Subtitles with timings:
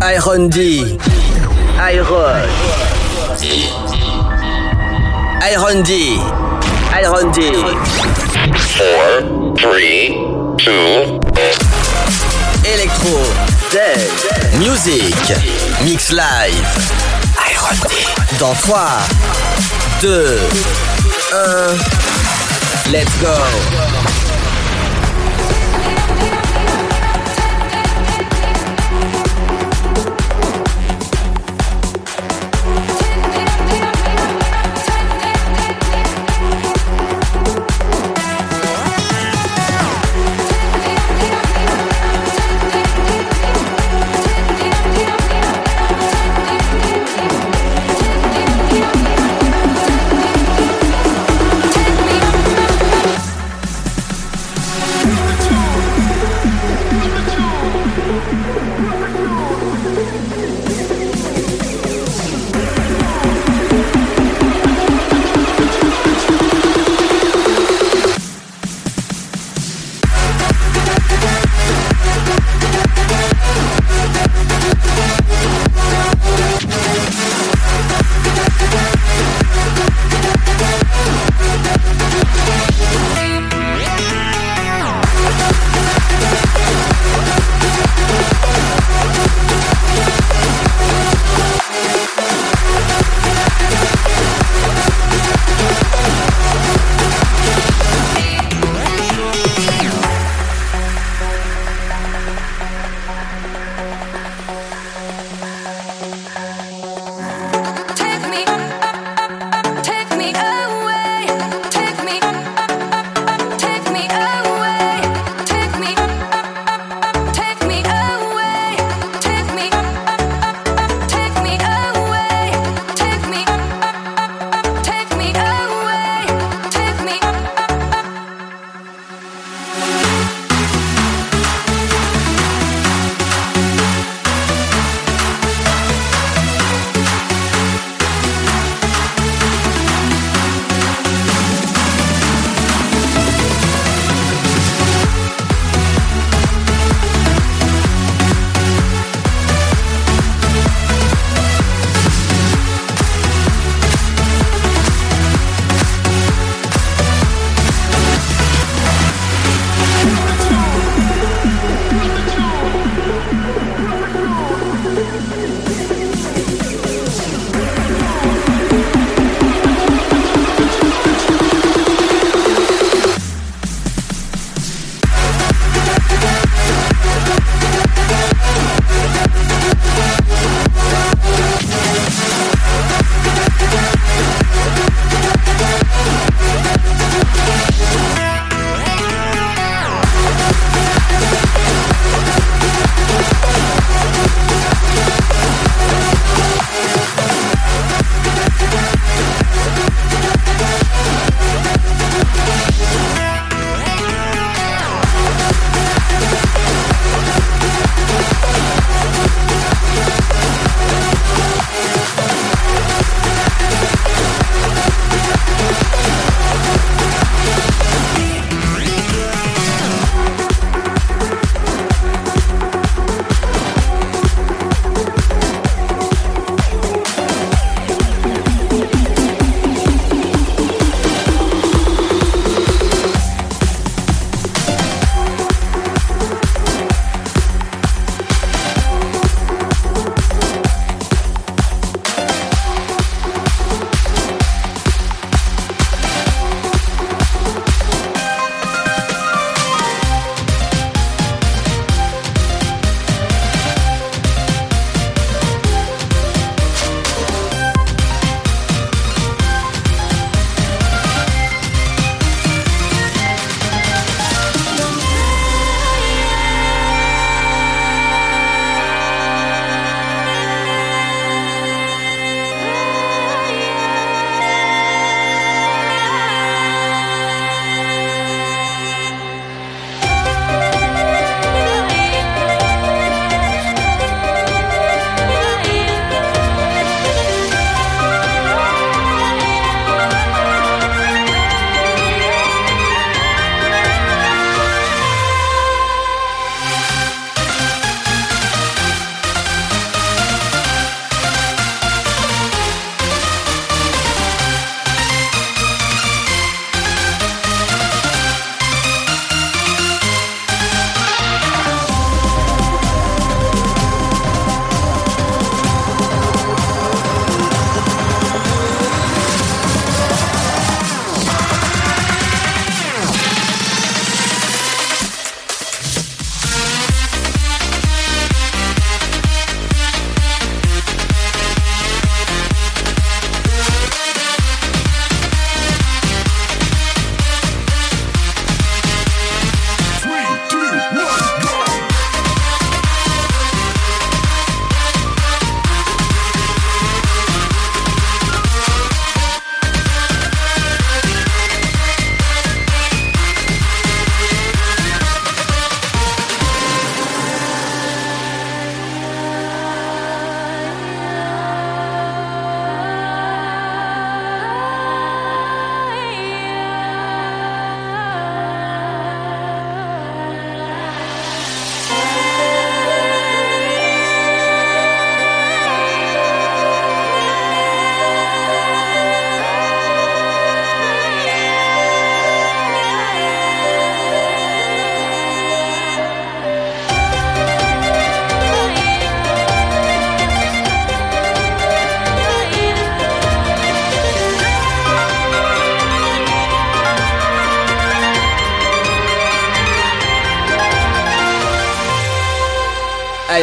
[0.00, 0.96] Iron D.
[1.76, 2.48] Iron.
[5.42, 6.18] Iron D.
[6.94, 7.52] Iron D.
[8.78, 10.14] Four, three,
[10.58, 11.18] two.
[12.64, 13.18] Electro.
[13.72, 14.10] Dead.
[14.60, 15.14] Music.
[15.84, 16.66] Mix live.
[17.50, 18.38] Iron D.
[18.38, 18.78] Dans 3,
[20.00, 20.38] 2,
[21.32, 21.78] 1.
[22.92, 24.17] Let's go.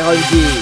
[0.00, 0.53] 900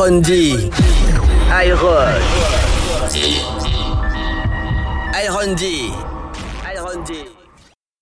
[0.00, 0.70] Iron D.
[1.52, 1.84] Iron
[3.12, 3.36] D.
[5.12, 5.12] Iron.
[5.12, 5.99] Iron D.